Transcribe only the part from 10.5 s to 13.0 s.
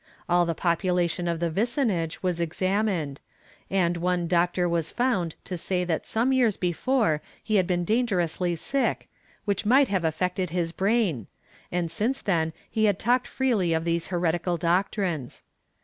brain, and since then he had